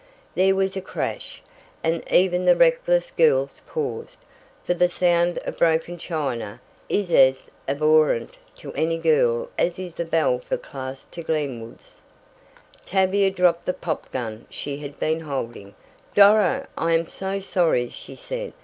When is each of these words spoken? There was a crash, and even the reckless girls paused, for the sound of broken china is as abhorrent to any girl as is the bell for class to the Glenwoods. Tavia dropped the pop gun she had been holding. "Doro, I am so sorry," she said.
There 0.33 0.55
was 0.55 0.75
a 0.75 0.81
crash, 0.81 1.43
and 1.83 2.01
even 2.11 2.45
the 2.45 2.55
reckless 2.55 3.11
girls 3.11 3.61
paused, 3.67 4.19
for 4.63 4.73
the 4.73 4.89
sound 4.89 5.37
of 5.45 5.59
broken 5.59 5.99
china 5.99 6.59
is 6.89 7.11
as 7.11 7.51
abhorrent 7.67 8.35
to 8.55 8.73
any 8.73 8.97
girl 8.97 9.51
as 9.59 9.77
is 9.77 9.93
the 9.93 10.05
bell 10.05 10.39
for 10.39 10.57
class 10.57 11.03
to 11.11 11.21
the 11.21 11.27
Glenwoods. 11.31 12.01
Tavia 12.83 13.29
dropped 13.29 13.67
the 13.67 13.73
pop 13.73 14.11
gun 14.11 14.47
she 14.49 14.79
had 14.79 14.99
been 14.99 15.19
holding. 15.19 15.75
"Doro, 16.15 16.65
I 16.75 16.93
am 16.93 17.07
so 17.07 17.37
sorry," 17.37 17.91
she 17.91 18.15
said. 18.15 18.53